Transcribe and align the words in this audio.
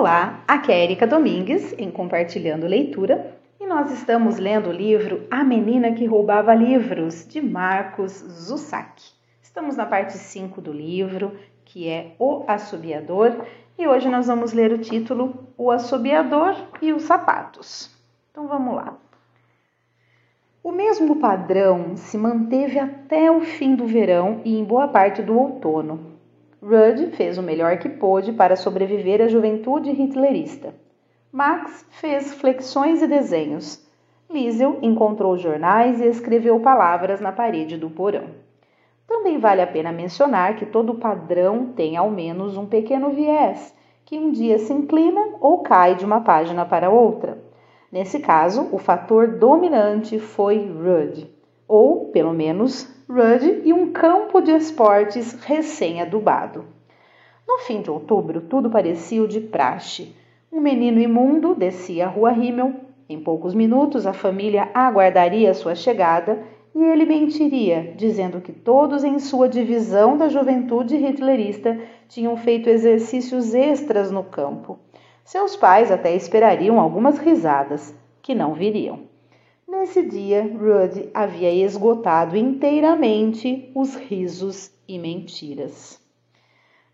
Olá, 0.00 0.42
aqui 0.48 0.72
é 0.72 0.82
Erika 0.82 1.06
Domingues 1.06 1.74
em 1.76 1.90
Compartilhando 1.90 2.66
Leitura 2.66 3.36
e 3.60 3.66
nós 3.66 3.92
estamos 3.92 4.38
lendo 4.38 4.70
o 4.70 4.72
livro 4.72 5.26
A 5.30 5.44
Menina 5.44 5.92
que 5.92 6.06
Roubava 6.06 6.54
Livros 6.54 7.28
de 7.28 7.38
Marcos 7.38 8.12
Zussac. 8.12 8.98
Estamos 9.42 9.76
na 9.76 9.84
parte 9.84 10.14
5 10.14 10.58
do 10.62 10.72
livro, 10.72 11.36
que 11.66 11.86
é 11.86 12.14
O 12.18 12.44
Assobiador, 12.48 13.44
e 13.78 13.86
hoje 13.86 14.08
nós 14.08 14.26
vamos 14.26 14.54
ler 14.54 14.72
o 14.72 14.78
título 14.78 15.34
O 15.58 15.70
Assobiador 15.70 16.56
e 16.80 16.94
os 16.94 17.02
Sapatos. 17.02 17.94
Então 18.30 18.48
vamos 18.48 18.76
lá. 18.76 18.96
O 20.64 20.72
mesmo 20.72 21.16
padrão 21.16 21.94
se 21.98 22.16
manteve 22.16 22.78
até 22.78 23.30
o 23.30 23.42
fim 23.42 23.74
do 23.74 23.84
verão 23.84 24.40
e 24.46 24.58
em 24.58 24.64
boa 24.64 24.88
parte 24.88 25.20
do 25.20 25.38
outono. 25.38 26.09
Rudd 26.62 27.12
fez 27.12 27.38
o 27.38 27.42
melhor 27.42 27.78
que 27.78 27.88
pôde 27.88 28.32
para 28.32 28.54
sobreviver 28.54 29.22
à 29.22 29.28
juventude 29.28 29.90
hitlerista. 29.90 30.74
Max 31.32 31.86
fez 31.90 32.34
flexões 32.34 33.00
e 33.02 33.06
desenhos. 33.06 33.82
Liesel 34.28 34.78
encontrou 34.82 35.38
jornais 35.38 36.00
e 36.00 36.06
escreveu 36.06 36.60
palavras 36.60 37.20
na 37.20 37.32
parede 37.32 37.78
do 37.78 37.88
porão. 37.88 38.26
Também 39.08 39.38
vale 39.38 39.62
a 39.62 39.66
pena 39.66 39.90
mencionar 39.90 40.56
que 40.56 40.66
todo 40.66 40.94
padrão 40.96 41.72
tem 41.74 41.96
ao 41.96 42.10
menos 42.10 42.56
um 42.56 42.66
pequeno 42.66 43.10
viés, 43.10 43.74
que 44.04 44.18
um 44.18 44.30
dia 44.30 44.58
se 44.58 44.72
inclina 44.72 45.36
ou 45.40 45.58
cai 45.62 45.94
de 45.94 46.04
uma 46.04 46.20
página 46.20 46.66
para 46.66 46.90
outra. 46.90 47.38
Nesse 47.90 48.20
caso, 48.20 48.68
o 48.70 48.78
fator 48.78 49.38
dominante 49.38 50.18
foi 50.18 50.58
Rudd, 50.58 51.26
ou, 51.66 52.06
pelo 52.06 52.32
menos, 52.32 52.88
Rudd 53.12 53.62
e 53.64 53.72
um 53.72 53.90
campo 53.90 54.40
de 54.40 54.52
esportes 54.52 55.32
recém-adubado. 55.42 56.64
No 57.44 57.58
fim 57.58 57.82
de 57.82 57.90
outubro, 57.90 58.40
tudo 58.42 58.70
parecia 58.70 59.20
o 59.20 59.26
de 59.26 59.40
praxe. 59.40 60.14
Um 60.52 60.60
menino 60.60 61.00
imundo 61.00 61.52
descia 61.52 62.06
a 62.06 62.08
rua 62.08 62.30
Rimmel. 62.30 62.72
Em 63.08 63.18
poucos 63.18 63.52
minutos, 63.52 64.06
a 64.06 64.12
família 64.12 64.68
aguardaria 64.72 65.52
sua 65.54 65.74
chegada 65.74 66.40
e 66.72 66.80
ele 66.80 67.04
mentiria, 67.04 67.92
dizendo 67.96 68.40
que 68.40 68.52
todos 68.52 69.02
em 69.02 69.18
sua 69.18 69.48
divisão 69.48 70.16
da 70.16 70.28
juventude 70.28 70.96
hitlerista 70.96 71.80
tinham 72.08 72.36
feito 72.36 72.70
exercícios 72.70 73.52
extras 73.54 74.12
no 74.12 74.22
campo. 74.22 74.78
Seus 75.24 75.56
pais 75.56 75.90
até 75.90 76.14
esperariam 76.14 76.78
algumas 76.78 77.18
risadas, 77.18 77.92
que 78.22 78.36
não 78.36 78.54
viriam. 78.54 79.00
Nesse 79.70 80.02
dia, 80.02 80.42
Rudd 80.42 81.10
havia 81.14 81.52
esgotado 81.64 82.36
inteiramente 82.36 83.70
os 83.72 83.94
risos 83.94 84.72
e 84.88 84.98
mentiras. 84.98 86.00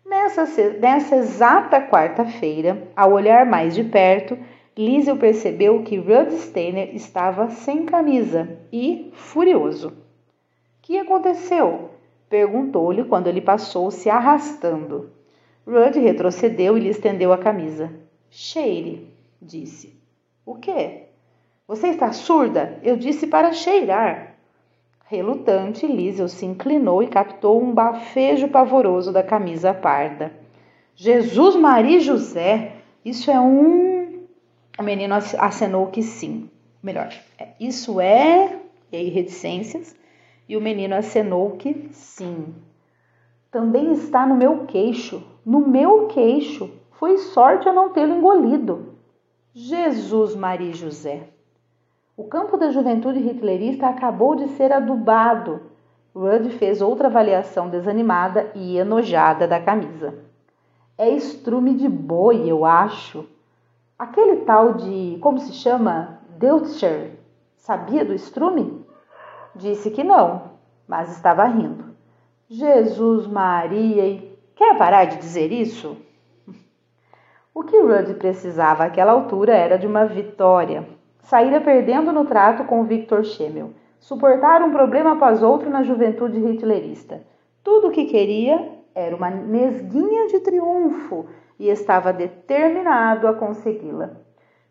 Nessa, 0.05 0.45
nessa 0.79 1.15
exata 1.15 1.81
quarta-feira, 1.81 2.87
ao 2.95 3.13
olhar 3.13 3.47
mais 3.47 3.73
de 3.73 3.83
perto, 3.83 4.37
Liesel 4.77 5.17
percebeu 5.17 5.81
que 5.81 5.97
Rudd 5.97 6.31
Steiner 6.33 6.95
estava 6.95 7.49
sem 7.49 7.83
camisa 7.83 8.59
e 8.71 9.09
furioso. 9.11 9.97
Que 10.79 10.99
aconteceu? 10.99 11.89
perguntou-lhe 12.29 13.03
quando 13.05 13.25
ele 13.25 13.41
passou 13.41 13.89
se 13.89 14.07
arrastando. 14.07 15.09
Rudd 15.65 15.97
retrocedeu 15.97 16.77
e 16.77 16.81
lhe 16.81 16.89
estendeu 16.89 17.33
a 17.33 17.39
camisa. 17.39 17.91
Cheire, 18.29 19.11
disse. 19.41 19.99
O 20.45 20.53
quê? 20.53 21.06
Você 21.67 21.89
está 21.89 22.13
surda? 22.13 22.79
Eu 22.81 22.95
disse 22.95 23.27
para 23.27 23.51
cheirar. 23.51 24.35
Relutante, 25.05 25.85
Liesel 25.85 26.29
se 26.29 26.45
inclinou 26.45 27.03
e 27.03 27.07
captou 27.07 27.61
um 27.61 27.73
bafejo 27.73 28.47
pavoroso 28.47 29.11
da 29.11 29.21
camisa 29.21 29.73
parda. 29.73 30.31
Jesus 30.95 31.57
Maria 31.57 31.99
José, 31.99 32.77
isso 33.03 33.29
é 33.29 33.39
um. 33.39 34.23
O 34.79 34.83
menino 34.83 35.13
acenou 35.13 35.87
que 35.87 36.01
sim. 36.01 36.49
Melhor, 36.81 37.09
é, 37.37 37.49
isso 37.59 37.99
é. 37.99 38.59
E 38.89 38.95
aí, 38.95 39.09
reticências. 39.09 39.93
E 40.47 40.55
o 40.55 40.61
menino 40.61 40.95
acenou 40.95 41.51
que 41.57 41.89
sim. 41.91 42.55
Também 43.51 43.91
está 43.91 44.25
no 44.25 44.35
meu 44.35 44.65
queixo. 44.65 45.21
No 45.45 45.67
meu 45.67 46.07
queixo. 46.07 46.71
Foi 46.91 47.17
sorte 47.17 47.67
eu 47.67 47.73
não 47.73 47.89
tê-lo 47.89 48.15
engolido. 48.15 48.95
Jesus 49.53 50.33
Maria 50.33 50.73
José. 50.73 51.27
O 52.19 52.23
campo 52.23 52.57
da 52.57 52.71
juventude 52.71 53.19
hitlerista 53.19 53.85
acabou 53.87 54.35
de 54.35 54.47
ser 54.47 54.73
adubado. 54.73 55.61
Rudd 56.15 56.49
fez 56.57 56.81
outra 56.81 57.09
avaliação 57.09 57.69
desanimada 57.69 58.49
e 58.55 58.75
enojada 58.75 59.47
da 59.47 59.61
camisa. 59.61 60.15
É 60.97 61.07
estrume 61.11 61.75
de 61.75 61.87
boi, 61.87 62.49
eu 62.49 62.65
acho. 62.65 63.23
Aquele 63.99 64.37
tal 64.37 64.73
de, 64.73 65.19
como 65.21 65.37
se 65.37 65.53
chama? 65.53 66.19
Deutscher, 66.39 67.11
sabia 67.55 68.03
do 68.03 68.15
estrume? 68.15 68.83
Disse 69.55 69.91
que 69.91 70.03
não, 70.03 70.53
mas 70.87 71.11
estava 71.11 71.45
rindo. 71.45 71.95
Jesus 72.49 73.27
Maria, 73.27 74.23
quer 74.55 74.75
parar 74.75 75.05
de 75.05 75.17
dizer 75.17 75.51
isso? 75.51 75.95
O 77.53 77.63
que 77.63 77.79
Rudd 77.79 78.15
precisava 78.15 78.85
àquela 78.85 79.11
altura 79.11 79.55
era 79.55 79.77
de 79.77 79.87
uma 79.87 80.05
vitória 80.05 80.96
saíra 81.27 81.59
perdendo 81.59 82.13
no 82.13 82.25
trato 82.25 82.63
com 82.63 82.85
Victor 82.85 83.23
Schemmel. 83.23 83.71
Suportar 83.99 84.61
um 84.61 84.71
problema 84.71 85.13
após 85.13 85.43
outro 85.43 85.69
na 85.69 85.83
juventude 85.83 86.39
hitlerista. 86.39 87.21
Tudo 87.63 87.87
o 87.87 87.91
que 87.91 88.05
queria 88.05 88.71
era 88.95 89.15
uma 89.15 89.29
nesguinha 89.29 90.27
de 90.27 90.39
triunfo 90.39 91.25
e 91.59 91.69
estava 91.69 92.13
determinado 92.13 93.27
a 93.27 93.33
consegui-la. 93.33 94.11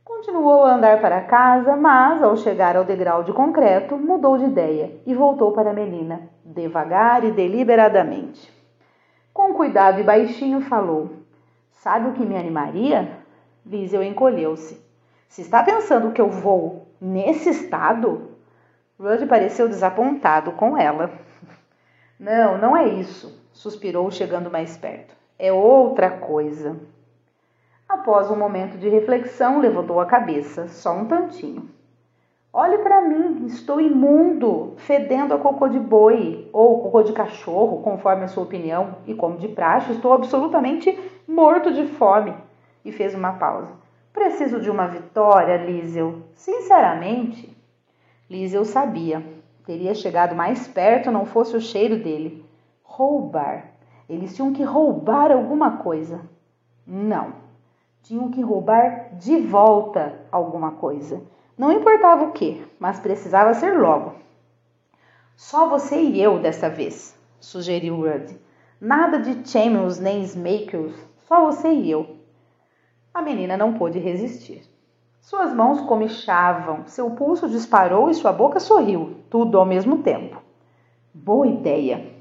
Continuou 0.02 0.64
a 0.64 0.76
andar 0.76 1.00
para 1.00 1.20
casa, 1.22 1.76
mas, 1.76 2.22
ao 2.22 2.36
chegar 2.36 2.76
ao 2.76 2.84
degrau 2.84 3.22
de 3.22 3.32
concreto, 3.32 3.98
mudou 3.98 4.38
de 4.38 4.44
ideia 4.44 4.92
e 5.04 5.12
voltou 5.12 5.52
para 5.52 5.70
a 5.70 5.74
menina, 5.74 6.30
devagar 6.44 7.24
e 7.24 7.32
deliberadamente. 7.32 8.50
Com 9.34 9.52
cuidado 9.52 10.00
e 10.00 10.04
baixinho 10.04 10.60
falou: 10.62 11.10
Sabe 11.70 12.08
o 12.08 12.12
que 12.12 12.24
me 12.24 12.36
animaria? 12.36 13.18
Liesel 13.66 14.02
encolheu-se. 14.02 14.85
Se 15.28 15.42
está 15.42 15.62
pensando 15.62 16.12
que 16.12 16.20
eu 16.20 16.31
vou 16.31 16.87
nesse 17.00 17.50
estado? 17.50 18.31
Rudd 18.98 19.26
pareceu 19.26 19.69
desapontado 19.69 20.53
com 20.53 20.76
ela. 20.76 21.10
Não, 22.19 22.56
não 22.56 22.75
é 22.75 22.88
isso, 22.88 23.38
suspirou, 23.53 24.10
chegando 24.10 24.50
mais 24.50 24.75
perto. 24.75 25.15
É 25.38 25.53
outra 25.53 26.09
coisa. 26.10 26.81
Após 27.86 28.31
um 28.31 28.36
momento 28.36 28.78
de 28.78 28.88
reflexão, 28.88 29.60
levantou 29.60 30.00
a 30.00 30.06
cabeça, 30.06 30.66
só 30.69 30.97
um 30.97 31.04
tantinho. 31.04 31.69
Olhe 32.59 32.78
para 32.78 33.03
mim, 33.03 33.44
estou 33.44 33.78
imundo, 33.78 34.72
fedendo 34.78 35.34
a 35.34 35.38
cocô 35.38 35.69
de 35.69 35.78
boi 35.78 36.48
ou 36.54 36.81
cocô 36.81 37.03
de 37.03 37.12
cachorro, 37.12 37.82
conforme 37.82 38.25
a 38.25 38.28
sua 38.28 38.44
opinião, 38.44 38.97
e 39.06 39.15
como 39.15 39.36
de 39.36 39.48
praxe, 39.48 39.92
estou 39.92 40.15
absolutamente 40.15 40.98
morto 41.28 41.70
de 41.70 41.86
fome. 41.86 42.34
E 42.82 42.91
fez 42.91 43.15
uma 43.15 43.34
pausa. 43.34 43.69
Preciso 44.16 44.62
de 44.62 44.71
uma 44.71 44.87
vitória, 44.87 45.59
Liesel. 45.59 46.22
Sinceramente, 46.34 47.54
Liesel 48.31 48.65
sabia. 48.65 49.22
Teria 49.66 49.94
chegado 49.94 50.34
mais 50.34 50.66
perto 50.66 51.10
não 51.10 51.27
fosse 51.27 51.54
o 51.54 51.60
cheiro 51.60 52.03
dele. 52.03 52.43
Roubar. 52.82 53.72
Eles 54.09 54.34
tinham 54.34 54.54
que 54.54 54.62
roubar 54.62 55.31
alguma 55.31 55.77
coisa. 55.77 56.22
Não. 56.87 57.34
Tinham 58.03 58.31
que 58.31 58.41
roubar 58.41 59.15
de 59.19 59.37
volta 59.37 60.19
alguma 60.33 60.71
coisa. 60.71 61.21
Não 61.59 61.71
importava 61.71 62.25
o 62.25 62.33
que, 62.33 62.66
mas 62.78 62.98
precisava 62.98 63.53
ser 63.53 63.78
logo. 63.78 64.15
Só 65.37 65.69
você 65.69 66.00
e 66.00 66.22
eu 66.22 66.38
dessa 66.38 66.71
vez, 66.71 67.15
sugeriu 67.38 67.97
Rudd. 67.97 68.34
Nada 68.81 69.19
de 69.19 69.47
Chambers 69.47 70.00
nem 70.00 70.22
Smakers, 70.22 70.94
só 71.28 71.44
você 71.44 71.69
e 71.69 71.91
eu. 71.91 72.16
A 73.16 73.22
menina 73.22 73.57
não 73.57 73.72
pôde 73.72 73.98
resistir. 73.98 74.63
Suas 75.22 75.51
mãos 75.54 75.80
comichavam, 75.80 76.86
seu 76.86 77.13
pulso 77.13 77.48
disparou 77.48 78.10
e 78.10 78.15
sua 78.15 78.30
boca 78.30 78.60
sorriu, 78.60 79.16
tudo 79.30 79.59
ao 79.59 79.65
mesmo 79.65 80.03
tempo. 80.03 80.42
Boa 81.15 81.47
ideia! 81.47 82.13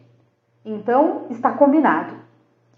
Então 0.64 1.26
está 1.30 1.52
combinado. 1.52 2.16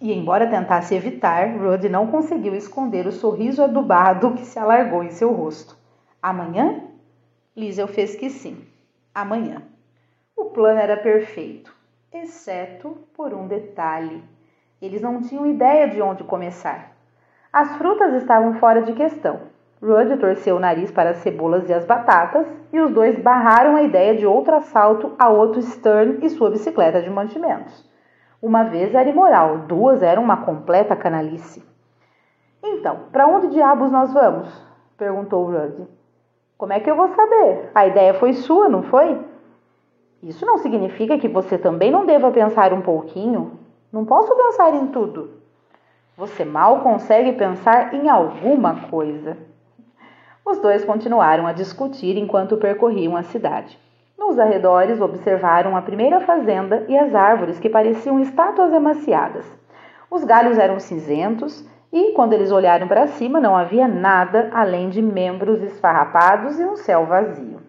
E 0.01 0.11
embora 0.11 0.49
tentasse 0.49 0.95
evitar, 0.95 1.59
Rudd 1.59 1.87
não 1.89 2.07
conseguiu 2.07 2.55
esconder 2.55 3.05
o 3.05 3.11
sorriso 3.11 3.63
adubado 3.63 4.33
que 4.33 4.47
se 4.47 4.57
alargou 4.57 5.03
em 5.03 5.11
seu 5.11 5.31
rosto. 5.31 5.77
Amanhã? 6.19 6.85
Liesel 7.55 7.87
fez 7.87 8.15
que 8.15 8.31
sim. 8.31 8.65
Amanhã. 9.13 9.61
O 10.35 10.45
plano 10.45 10.79
era 10.79 10.97
perfeito, 10.97 11.71
exceto 12.11 12.97
por 13.15 13.31
um 13.31 13.47
detalhe. 13.47 14.23
Eles 14.81 15.03
não 15.03 15.21
tinham 15.21 15.45
ideia 15.45 15.87
de 15.87 16.01
onde 16.01 16.23
começar. 16.23 16.96
As 17.59 17.75
frutas 17.75 18.13
estavam 18.13 18.53
fora 18.59 18.83
de 18.83 18.93
questão. 18.93 19.39
Rudd 19.81 20.15
torceu 20.19 20.57
o 20.57 20.59
nariz 20.59 20.91
para 20.91 21.09
as 21.09 21.17
cebolas 21.17 21.67
e 21.67 21.73
as 21.73 21.85
batatas 21.85 22.45
e 22.71 22.79
os 22.79 22.91
dois 22.91 23.17
barraram 23.17 23.75
a 23.75 23.81
ideia 23.81 24.15
de 24.15 24.27
outro 24.27 24.53
assalto 24.53 25.15
a 25.17 25.27
Otto 25.27 25.59
Stern 25.63 26.19
e 26.23 26.29
sua 26.29 26.51
bicicleta 26.51 27.01
de 27.01 27.09
mantimentos. 27.09 27.83
Uma 28.39 28.65
vez 28.65 28.93
era 28.93 29.09
imoral, 29.09 29.57
duas 29.67 30.03
eram 30.03 30.21
uma 30.21 30.45
completa 30.45 30.95
canalice. 30.95 31.67
Então, 32.61 33.05
para 33.11 33.25
onde 33.25 33.47
diabos 33.47 33.89
nós 33.89 34.13
vamos? 34.13 34.47
perguntou 34.95 35.47
Rudd. 35.47 35.87
Como 36.59 36.73
é 36.73 36.79
que 36.79 36.91
eu 36.91 36.95
vou 36.95 37.07
saber? 37.07 37.71
A 37.73 37.87
ideia 37.87 38.13
foi 38.13 38.33
sua, 38.33 38.69
não 38.69 38.83
foi? 38.83 39.19
Isso 40.21 40.45
não 40.45 40.59
significa 40.59 41.17
que 41.17 41.27
você 41.27 41.57
também 41.57 41.89
não 41.89 42.05
deva 42.05 42.29
pensar 42.29 42.71
um 42.71 42.81
pouquinho. 42.81 43.53
Não 43.91 44.05
posso 44.05 44.35
pensar 44.35 44.75
em 44.75 44.85
tudo. 44.89 45.46
Você 46.17 46.43
mal 46.43 46.81
consegue 46.81 47.33
pensar 47.33 47.93
em 47.93 48.09
alguma 48.09 48.87
coisa. 48.89 49.37
Os 50.43 50.57
dois 50.57 50.83
continuaram 50.83 51.45
a 51.45 51.53
discutir 51.53 52.17
enquanto 52.17 52.57
percorriam 52.57 53.15
a 53.15 53.21
cidade. 53.21 53.77
Nos 54.17 54.39
arredores 54.39 54.99
observaram 54.99 55.77
a 55.77 55.81
primeira 55.83 56.19
fazenda 56.21 56.83
e 56.89 56.97
as 56.97 57.13
árvores 57.13 57.59
que 57.59 57.69
pareciam 57.69 58.19
estátuas 58.19 58.73
emaciadas. 58.73 59.45
Os 60.09 60.23
galhos 60.23 60.57
eram 60.57 60.79
cinzentos 60.79 61.63
e, 61.93 62.13
quando 62.13 62.33
eles 62.33 62.51
olharam 62.51 62.87
para 62.87 63.05
cima, 63.05 63.39
não 63.39 63.55
havia 63.55 63.87
nada 63.87 64.49
além 64.51 64.89
de 64.89 65.03
membros 65.03 65.61
esfarrapados 65.61 66.59
e 66.59 66.65
um 66.65 66.75
céu 66.75 67.05
vazio. 67.05 67.61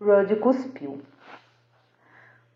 Rudd 0.00 0.34
cuspiu. 0.40 1.00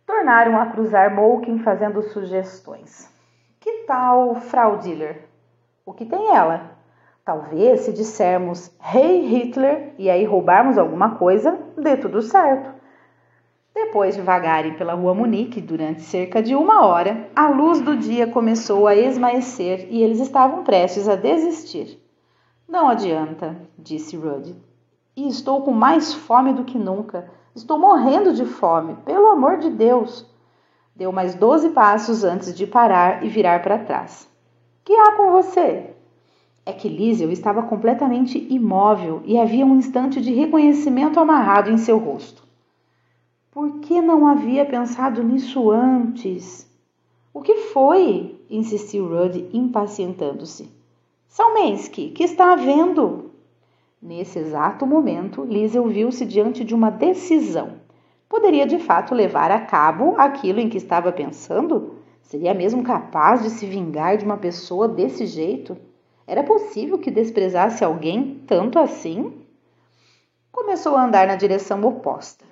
Tornaram 0.04 0.60
a 0.60 0.66
cruzar 0.66 1.14
Moken 1.14 1.60
fazendo 1.60 2.02
sugestões. 2.02 3.16
Que 3.60 3.84
tal 3.86 4.36
Frau 4.36 4.78
Diller? 4.78 5.28
O 5.84 5.92
que 5.92 6.04
tem 6.04 6.28
ela? 6.34 6.78
Talvez, 7.24 7.80
se 7.80 7.92
dissermos 7.92 8.70
Hey 8.80 9.26
Hitler 9.26 9.94
e 9.98 10.08
aí 10.08 10.24
roubarmos 10.24 10.78
alguma 10.78 11.16
coisa, 11.16 11.58
dê 11.76 11.96
tudo 11.96 12.22
certo. 12.22 12.70
Depois 13.74 14.14
de 14.14 14.22
vagarem 14.22 14.74
pela 14.74 14.94
rua 14.94 15.12
Munique 15.12 15.60
durante 15.60 16.02
cerca 16.02 16.40
de 16.40 16.54
uma 16.54 16.86
hora, 16.86 17.28
a 17.34 17.48
luz 17.48 17.80
do 17.80 17.96
dia 17.96 18.28
começou 18.28 18.86
a 18.86 18.94
esmaecer 18.94 19.88
e 19.90 20.02
eles 20.02 20.20
estavam 20.20 20.62
prestes 20.62 21.08
a 21.08 21.16
desistir. 21.16 22.00
Não 22.68 22.88
adianta, 22.88 23.56
disse 23.76 24.16
Rudd. 24.16 24.54
E 25.16 25.26
estou 25.28 25.62
com 25.62 25.72
mais 25.72 26.14
fome 26.14 26.52
do 26.52 26.64
que 26.64 26.78
nunca. 26.78 27.28
Estou 27.54 27.76
morrendo 27.76 28.32
de 28.32 28.44
fome, 28.44 28.94
pelo 29.04 29.26
amor 29.26 29.58
de 29.58 29.68
Deus. 29.68 30.37
Deu 30.98 31.12
mais 31.12 31.36
doze 31.36 31.68
passos 31.68 32.24
antes 32.24 32.52
de 32.52 32.66
parar 32.66 33.24
e 33.24 33.28
virar 33.28 33.62
para 33.62 33.78
trás. 33.78 34.28
Que 34.84 34.92
há 34.92 35.12
com 35.12 35.30
você? 35.30 35.90
É 36.66 36.72
que 36.72 36.88
Liesel 36.88 37.30
estava 37.30 37.62
completamente 37.62 38.36
imóvel 38.52 39.22
e 39.24 39.38
havia 39.38 39.64
um 39.64 39.76
instante 39.76 40.20
de 40.20 40.32
reconhecimento 40.32 41.20
amarrado 41.20 41.70
em 41.70 41.78
seu 41.78 41.98
rosto. 41.98 42.42
Por 43.52 43.78
que 43.78 44.02
não 44.02 44.26
havia 44.26 44.66
pensado 44.66 45.22
nisso 45.22 45.70
antes? 45.70 46.68
O 47.32 47.42
que 47.42 47.54
foi? 47.72 48.36
insistiu 48.50 49.06
Rudd, 49.08 49.48
impacientando-se. 49.52 50.68
Salmensky, 51.28 52.10
que 52.10 52.24
está 52.24 52.54
havendo? 52.54 53.30
Nesse 54.02 54.40
exato 54.40 54.84
momento, 54.84 55.44
Liesel 55.44 55.86
viu-se 55.86 56.26
diante 56.26 56.64
de 56.64 56.74
uma 56.74 56.90
decisão. 56.90 57.86
Poderia 58.28 58.66
de 58.66 58.78
fato 58.78 59.14
levar 59.14 59.50
a 59.50 59.60
cabo 59.60 60.14
aquilo 60.18 60.60
em 60.60 60.68
que 60.68 60.76
estava 60.76 61.10
pensando? 61.10 61.94
Seria 62.20 62.52
mesmo 62.52 62.82
capaz 62.82 63.42
de 63.42 63.48
se 63.48 63.64
vingar 63.64 64.18
de 64.18 64.24
uma 64.24 64.36
pessoa 64.36 64.86
desse 64.86 65.24
jeito? 65.24 65.76
Era 66.26 66.42
possível 66.42 66.98
que 66.98 67.10
desprezasse 67.10 67.82
alguém 67.82 68.42
tanto 68.46 68.78
assim? 68.78 69.32
Começou 70.52 70.94
a 70.94 71.04
andar 71.04 71.26
na 71.26 71.36
direção 71.36 71.82
oposta. 71.84 72.44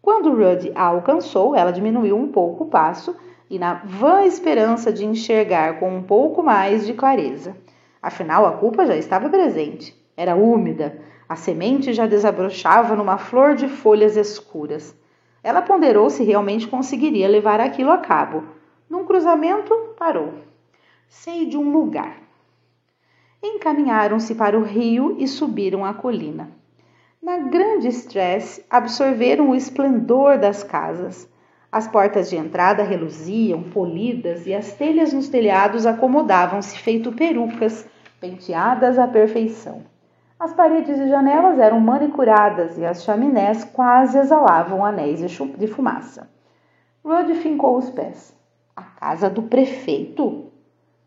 Quando 0.00 0.30
Rudd 0.30 0.70
a 0.72 0.84
alcançou, 0.84 1.56
ela 1.56 1.72
diminuiu 1.72 2.16
um 2.16 2.28
pouco 2.28 2.64
o 2.64 2.68
passo 2.68 3.16
e, 3.50 3.58
na 3.58 3.74
vã 3.84 4.22
esperança 4.22 4.92
de 4.92 5.04
enxergar 5.04 5.80
com 5.80 5.96
um 5.96 6.02
pouco 6.02 6.44
mais 6.44 6.86
de 6.86 6.92
clareza. 6.92 7.56
Afinal, 8.00 8.46
a 8.46 8.52
culpa 8.52 8.86
já 8.86 8.94
estava 8.94 9.28
presente. 9.28 9.96
Era 10.16 10.36
úmida, 10.36 10.96
a 11.28 11.34
semente 11.34 11.92
já 11.92 12.06
desabrochava 12.06 12.94
numa 12.94 13.18
flor 13.18 13.56
de 13.56 13.66
folhas 13.66 14.16
escuras. 14.16 14.94
Ela 15.44 15.60
ponderou 15.60 16.08
se 16.08 16.24
realmente 16.24 16.66
conseguiria 16.66 17.28
levar 17.28 17.60
aquilo 17.60 17.90
a 17.90 17.98
cabo. 17.98 18.44
Num 18.88 19.04
cruzamento, 19.04 19.74
parou. 19.98 20.32
Sei 21.06 21.44
de 21.44 21.58
um 21.58 21.70
lugar. 21.70 22.16
Encaminharam-se 23.42 24.34
para 24.34 24.58
o 24.58 24.62
rio 24.62 25.16
e 25.18 25.28
subiram 25.28 25.84
a 25.84 25.92
colina. 25.92 26.50
Na 27.22 27.36
grande 27.36 27.88
estresse, 27.88 28.64
absorveram 28.70 29.50
o 29.50 29.54
esplendor 29.54 30.38
das 30.38 30.62
casas. 30.62 31.28
As 31.70 31.86
portas 31.86 32.30
de 32.30 32.36
entrada 32.36 32.82
reluziam, 32.82 33.64
polidas, 33.64 34.46
e 34.46 34.54
as 34.54 34.72
telhas 34.72 35.12
nos 35.12 35.28
telhados 35.28 35.84
acomodavam-se 35.84 36.78
feito 36.78 37.12
perucas, 37.12 37.86
penteadas 38.18 38.98
à 38.98 39.06
perfeição. 39.06 39.84
As 40.44 40.52
paredes 40.52 40.98
e 40.98 41.08
janelas 41.08 41.58
eram 41.58 41.80
manicuradas 41.80 42.76
e 42.76 42.84
as 42.84 43.02
chaminés 43.02 43.64
quase 43.64 44.18
exalavam 44.18 44.84
anéis 44.84 45.18
de 45.18 45.66
fumaça. 45.66 46.28
Rudd 47.02 47.34
fincou 47.36 47.78
os 47.78 47.88
pés. 47.88 48.36
A 48.76 48.82
casa 48.82 49.30
do 49.30 49.44
prefeito? 49.44 50.52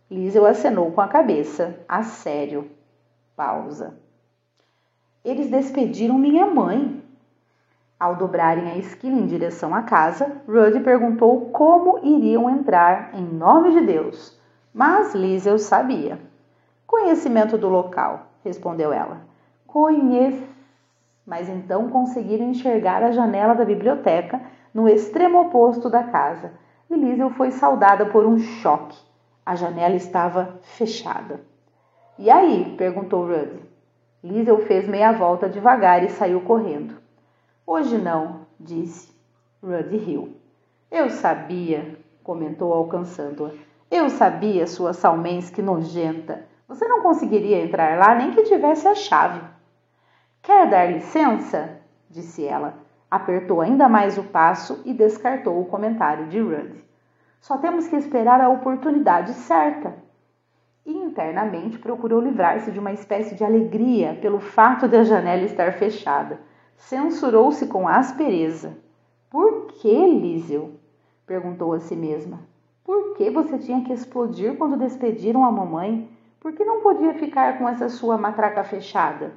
Liesel 0.10 0.44
acenou 0.44 0.92
com 0.92 1.02
a 1.02 1.08
cabeça. 1.08 1.80
A 1.88 2.02
sério. 2.02 2.68
Pausa. 3.36 4.00
Eles 5.24 5.52
despediram 5.52 6.18
minha 6.18 6.48
mãe. 6.48 7.04
Ao 8.00 8.16
dobrarem 8.16 8.72
a 8.72 8.78
esquina 8.78 9.20
em 9.20 9.28
direção 9.28 9.76
à 9.76 9.84
casa, 9.84 10.42
Rudd 10.48 10.80
perguntou 10.80 11.52
como 11.52 12.00
iriam 12.00 12.50
entrar 12.50 13.14
em 13.14 13.22
nome 13.22 13.70
de 13.70 13.82
Deus. 13.82 14.36
Mas 14.74 15.14
Liesel 15.14 15.60
sabia. 15.60 16.20
Conhecimento 16.88 17.56
do 17.56 17.70
local, 17.70 18.27
respondeu 18.44 18.92
ela. 18.94 19.22
Conheço. 19.66 20.48
Mas 21.26 21.50
então 21.50 21.90
conseguiram 21.90 22.46
enxergar 22.50 23.04
a 23.04 23.12
janela 23.12 23.54
da 23.54 23.66
biblioteca 23.66 24.42
no 24.74 24.88
extremo 24.88 25.42
oposto 25.42 25.90
da 25.90 26.04
casa. 26.04 26.54
E 26.90 27.30
foi 27.32 27.52
saudada 27.52 28.06
por 28.06 28.26
um 28.26 28.40
choque. 28.40 28.98
A 29.46 29.56
janela 29.56 29.96
estava 29.96 30.60
fechada. 30.62 31.42
E 32.18 32.30
aí? 32.30 32.76
perguntou 32.78 33.28
Rudd. 33.28 33.60
Liesel 34.24 34.60
fez 34.66 34.88
meia 34.88 35.12
volta 35.12 35.50
devagar 35.50 36.04
e 36.04 36.10
saiu 36.10 36.42
correndo. 36.42 36.96
Hoje 37.66 37.98
não, 37.98 38.48
disse. 38.60 39.12
Rudd 39.62 39.96
riu. 39.98 40.36
Eu 40.90 41.10
sabia, 41.10 41.98
comentou 42.24 42.74
alcançando-a. 42.74 43.52
Eu 43.92 44.10
sabia, 44.10 44.66
sua 44.66 44.94
salmensque 44.94 45.62
nojenta. 45.62 46.47
Você 46.68 46.86
não 46.88 47.02
conseguiria 47.02 47.64
entrar 47.64 47.98
lá 47.98 48.14
nem 48.16 48.32
que 48.32 48.44
tivesse 48.44 48.88
a 48.88 48.94
chave. 48.94 49.42
Quer 50.42 50.70
dar 50.70 50.92
licença? 50.92 51.80
disse 52.10 52.46
ela. 52.46 52.76
Apertou 53.10 53.62
ainda 53.62 53.88
mais 53.88 54.18
o 54.18 54.24
passo 54.24 54.82
e 54.84 54.94
descartou 54.94 55.62
o 55.62 55.66
comentário 55.66 56.28
de 56.28 56.42
Rudd. 56.42 56.84
Só 57.40 57.58
temos 57.58 57.88
que 57.88 57.96
esperar 57.96 58.42
a 58.42 58.50
oportunidade 58.50 59.34
certa. 59.34 59.96
E 60.86 60.92
internamente 60.92 61.80
procurou 61.80 62.20
livrar-se 62.20 62.72
de 62.72 62.80
uma 62.80 62.92
espécie 62.92 63.36
de 63.36 63.46
alegria 63.46 64.18
pelo 64.22 64.40
fato 64.40 64.88
de 64.88 64.98
a 64.98 65.04
janela 65.04 65.44
estar 65.44 65.74
fechada. 65.74 66.40
Censurou-se 66.76 67.66
com 67.68 67.88
aspereza. 67.88 68.78
Por 69.30 69.68
que, 69.68 69.94
Lísio? 69.94 70.78
perguntou 71.26 71.74
a 71.74 71.80
si 71.80 71.96
mesma. 71.96 72.40
Por 72.84 73.16
que 73.16 73.30
você 73.30 73.58
tinha 73.58 73.84
que 73.84 73.94
explodir 73.94 74.58
quando 74.58 74.78
despediram 74.78 75.46
a 75.46 75.52
mamãe? 75.52 76.10
Por 76.48 76.54
que 76.54 76.64
não 76.64 76.80
podia 76.80 77.14
ficar 77.14 77.58
com 77.58 77.68
essa 77.68 77.90
sua 77.90 78.18
matraca 78.18 78.64
fechada? 78.64 79.34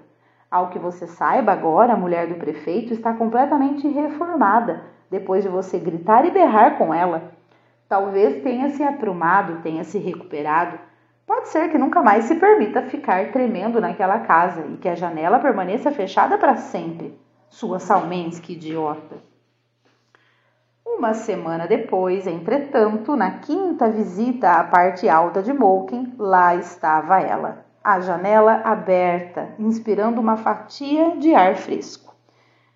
Ao 0.49 0.71
que 0.71 0.79
você 0.79 1.09
saiba, 1.09 1.51
agora 1.51 1.93
a 1.93 1.97
mulher 1.97 2.29
do 2.29 2.37
prefeito 2.37 2.93
está 2.93 3.13
completamente 3.13 3.89
reformada, 3.89 4.85
depois 5.11 5.43
de 5.43 5.49
você 5.49 5.77
gritar 5.77 6.25
e 6.25 6.31
berrar 6.31 6.79
com 6.79 6.95
ela. 6.95 7.33
Talvez 7.89 8.41
tenha 8.45 8.69
se 8.69 8.85
aprumado, 8.85 9.61
tenha 9.61 9.83
se 9.83 9.99
recuperado. 9.99 10.79
Pode 11.27 11.49
ser 11.49 11.69
que 11.73 11.79
nunca 11.79 12.01
mais 12.01 12.27
se 12.27 12.37
permita 12.37 12.83
ficar 12.83 13.33
tremendo 13.33 13.81
naquela 13.81 14.21
casa 14.21 14.65
e 14.69 14.77
que 14.77 14.89
a 14.89 14.95
janela 14.95 15.41
permaneça 15.41 15.91
fechada 15.91 16.39
para 16.39 16.55
sempre. 16.55 17.19
Sua 17.49 17.81
Salmensky 17.81 18.53
idiota. 18.53 19.30
Uma 20.97 21.15
semana 21.15 21.67
depois, 21.67 22.27
entretanto, 22.27 23.17
na 23.17 23.39
quinta 23.39 23.89
visita 23.89 24.53
à 24.53 24.65
parte 24.65 25.09
alta 25.09 25.43
de 25.43 25.53
Moken, 25.53 26.15
lá 26.19 26.55
estava 26.55 27.21
ela, 27.21 27.65
a 27.83 28.01
janela 28.01 28.61
aberta, 28.65 29.55
inspirando 29.59 30.21
uma 30.21 30.37
fatia 30.37 31.17
de 31.17 31.35
ar 31.35 31.57
fresco. 31.57 32.15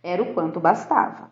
Era 0.03 0.23
o 0.23 0.33
quanto 0.35 0.59
bastava. 0.59 1.31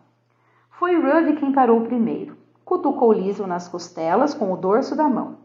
Foi 0.69 0.95
Rudd 0.95 1.35
quem 1.39 1.51
parou 1.51 1.81
primeiro 1.81 2.43
cutucou 2.65 3.11
Liso 3.13 3.45
nas 3.45 3.67
costelas 3.67 4.33
com 4.33 4.51
o 4.51 4.57
dorso 4.57 4.95
da 4.95 5.07
mão. 5.07 5.37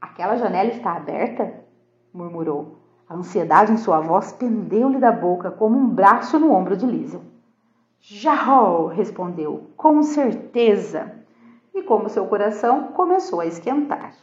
Aquela 0.00 0.36
janela 0.36 0.70
está 0.70 0.92
aberta? 0.92 1.54
murmurou. 2.12 2.76
A 3.08 3.14
ansiedade 3.14 3.72
em 3.72 3.76
sua 3.76 4.00
voz 4.00 4.32
pendeu-lhe 4.32 4.98
da 4.98 5.10
boca 5.12 5.50
como 5.50 5.78
um 5.78 5.88
braço 5.88 6.38
no 6.38 6.52
ombro 6.52 6.76
de 6.76 6.86
Liso. 6.86 7.22
Jarro! 8.02 8.86
respondeu, 8.86 9.70
com 9.76 10.02
certeza. 10.02 11.14
E 11.74 11.82
como 11.82 12.08
seu 12.08 12.26
coração 12.26 12.88
começou 12.94 13.40
a 13.40 13.46
esquentar. 13.46 14.14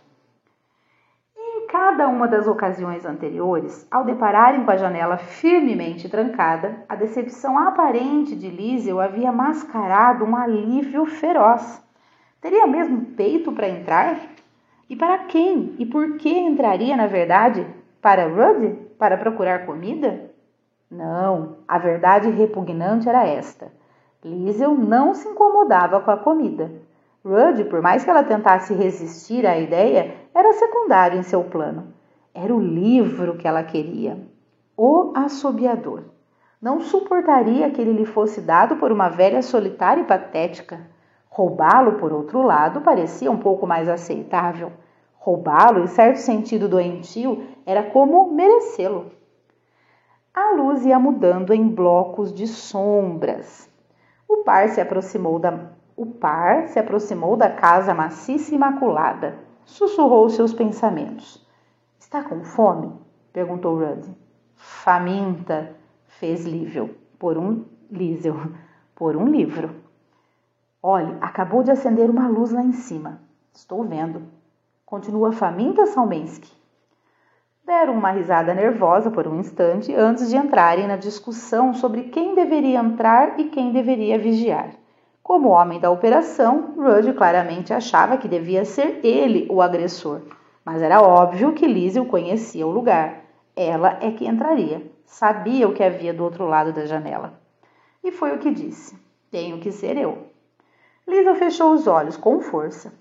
Em 1.38 1.67
cada 1.67 2.07
uma 2.07 2.27
das 2.27 2.48
ocasiões 2.48 3.05
anteriores, 3.05 3.88
ao 3.91 4.03
depararem 4.03 4.65
com 4.65 4.72
a 4.72 4.77
janela 4.77 5.17
firmemente 5.17 6.10
trancada, 6.10 6.84
a 6.89 6.96
decepção 6.96 7.57
aparente 7.57 8.36
de 8.36 8.50
Liesel 8.50 9.00
havia 9.00 9.31
mascarado 9.31 10.25
um 10.25 10.36
alívio 10.36 11.05
feroz. 11.05 11.81
Teria 12.41 12.65
mesmo 12.65 13.13
peito 13.15 13.51
para 13.51 13.69
entrar? 13.69 14.19
E 14.89 14.96
para 14.96 15.19
quem? 15.25 15.75
E 15.77 15.86
por 15.86 16.17
que 16.17 16.29
entraria, 16.29 16.98
na 16.98 17.05
verdade? 17.05 17.65
Para 18.01 18.27
Rudd? 18.27 18.74
Para 18.98 19.17
procurar 19.17 19.67
comida? 19.67 20.31
Não, 20.89 21.58
a 21.67 21.77
verdade 21.77 22.29
repugnante 22.29 23.10
era 23.10 23.27
esta. 23.27 23.72
Liesel 24.24 24.74
não 24.74 25.13
se 25.13 25.27
incomodava 25.27 26.00
com 26.00 26.10
a 26.10 26.17
comida. 26.17 26.72
Rudd, 27.25 27.65
por 27.65 27.82
mais 27.82 28.06
que 28.06 28.10
ela 28.10 28.24
tentasse 28.24 28.74
resistir 28.74 29.46
à 29.46 29.58
ideia, 29.58 30.15
era 30.34 30.53
secundário 30.53 31.20
em 31.20 31.24
seu 31.24 31.44
plano. 31.44 31.94
Era 32.34 32.56
o 32.56 32.60
livro 32.60 33.36
que 33.38 33.46
ela 33.46 33.63
queria. 33.63 34.17
O 34.77 35.12
assobiador. 35.13 36.03
Não 36.62 36.79
suportaria 36.79 37.70
que 37.70 37.82
ele 37.82 37.91
lhe 37.91 38.06
fosse 38.06 38.39
dado 38.39 38.77
por 38.77 38.91
uma 38.91 39.10
velha 39.10 39.41
solitária 39.41 40.01
e 40.01 40.06
patética. 40.06 40.79
Roubá-lo, 41.29 41.94
por 42.00 42.13
outro 42.13 42.41
lado, 42.41 42.79
parecia 42.79 43.29
um 43.29 43.38
pouco 43.38 43.67
mais 43.67 43.89
aceitável. 43.89 44.72
Roubá-lo, 45.20 45.84
em 45.84 45.88
certo 45.88 46.17
sentido 46.17 46.70
doentio, 46.70 47.44
era 47.65 47.84
como 47.84 48.32
merecê-lo. 48.32 49.12
A 50.39 50.51
luz 50.51 50.86
ia 50.86 51.00
mudando 51.00 51.51
em 51.51 51.67
blocos 51.67 52.32
de 52.32 52.46
sombras. 52.46 53.67
O 54.27 54.44
par 54.44 54.70
se 54.70 54.79
aproximou 54.79 55.39
da 55.39 55.72
o 55.96 56.06
par 56.06 56.67
se 56.67 56.77
aproximou 56.77 57.36
da 57.36 57.50
casa 57.50 57.91
maciça 57.91 58.51
e 58.51 58.56
imaculada. 58.56 59.39
Sussurrou 59.65 60.29
seus 60.29 60.53
pensamentos. 60.53 61.44
Está 61.98 62.24
com 62.24 62.44
fome? 62.44 62.94
perguntou 63.34 63.79
Rudd. 63.79 64.08
Faminta, 64.53 65.75
fez 66.06 66.46
Lível, 66.46 66.91
por 67.17 67.36
um 67.36 67.65
por 68.94 69.17
um 69.17 69.25
livro. 69.25 69.72
Olhe, 70.84 71.17
acabou 71.20 71.63
de 71.63 71.72
acender 71.72 72.12
uma 72.12 72.27
luz 72.27 72.51
lá 72.51 72.62
em 72.62 72.74
cima. 72.74 73.20
Estou 73.51 73.84
vendo. 73.84 74.22
Continua 74.86 75.32
faminta, 75.32 75.88
Salmensky? 75.88 76.57
Deram 77.67 77.95
uma 77.95 78.12
risada 78.12 78.53
nervosa 78.53 79.12
por 79.12 79.27
um 79.27 79.41
instante 79.41 79.93
antes 79.93 80.29
de 80.29 80.38
entrarem 80.38 80.88
na 80.88 80.95
discussão 80.95 81.74
sobre 81.74 82.03
quem 82.03 82.33
deveria 82.33 82.79
entrar 82.79 83.38
e 83.38 83.50
quem 83.50 83.74
deveria 83.74 84.17
vigiar. 84.17 84.69
Como 85.21 85.50
homem 85.50 85.77
da 85.77 85.91
operação, 85.91 86.75
Rudd 86.77 87.12
claramente 87.12 87.74
achava 87.74 88.15
que 88.15 88.29
devia 88.29 88.63
ser 88.63 89.01
ele 89.03 89.50
o 89.51 89.62
agressor, 89.62 90.21
mas 90.63 90.81
era 90.81 91.01
óbvio 91.01 91.51
que 91.51 91.67
Liesel 91.67 92.05
conhecia 92.05 92.65
o 92.65 92.71
lugar. 92.71 93.25
Ela 93.53 93.97
é 94.00 94.12
que 94.12 94.25
entraria, 94.25 94.89
sabia 95.03 95.67
o 95.67 95.74
que 95.74 95.83
havia 95.83 96.13
do 96.13 96.24
outro 96.24 96.47
lado 96.47 96.71
da 96.71 96.86
janela. 96.86 97.33
E 98.01 98.13
foi 98.13 98.33
o 98.33 98.39
que 98.39 98.50
disse: 98.50 98.97
Tenho 99.29 99.59
que 99.59 99.74
ser 99.74 99.97
eu. 99.97 100.29
Liesel 101.05 101.36
fechou 101.36 101.74
os 101.74 101.86
olhos 101.86 102.15
com 102.15 102.39
força. 102.39 102.93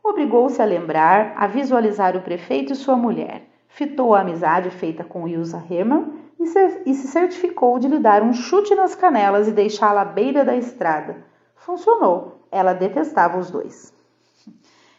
Obrigou-se 0.00 0.62
a 0.62 0.64
lembrar, 0.64 1.34
a 1.36 1.48
visualizar 1.48 2.16
o 2.16 2.22
prefeito 2.22 2.72
e 2.72 2.76
sua 2.76 2.94
mulher. 2.94 3.50
Fitou 3.74 4.14
a 4.14 4.20
amizade 4.20 4.68
feita 4.68 5.02
com 5.02 5.26
Ilsa 5.26 5.64
Hermann 5.70 6.12
e 6.38 6.94
se 6.94 7.08
certificou 7.08 7.78
de 7.78 7.88
lhe 7.88 7.98
dar 7.98 8.22
um 8.22 8.34
chute 8.34 8.74
nas 8.74 8.94
canelas 8.94 9.48
e 9.48 9.50
deixá-la 9.50 10.02
à 10.02 10.04
beira 10.04 10.44
da 10.44 10.54
estrada 10.54 11.24
Funcionou. 11.56 12.42
Ela 12.50 12.74
detestava 12.74 13.38
os 13.38 13.50
dois. 13.50 13.94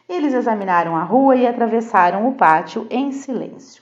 Eles 0.08 0.34
examinaram 0.34 0.96
a 0.96 1.04
rua 1.04 1.36
e 1.36 1.46
atravessaram 1.46 2.26
o 2.26 2.34
pátio 2.34 2.88
em 2.90 3.12
silêncio. 3.12 3.80